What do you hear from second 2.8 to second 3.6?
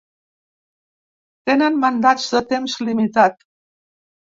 limitat.